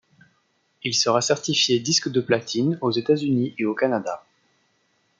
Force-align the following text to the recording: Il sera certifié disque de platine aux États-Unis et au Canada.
Il 0.83 0.95
sera 0.95 1.21
certifié 1.21 1.79
disque 1.79 2.09
de 2.09 2.21
platine 2.21 2.75
aux 2.81 2.89
États-Unis 2.89 3.53
et 3.59 3.65
au 3.65 3.75
Canada. 3.75 4.25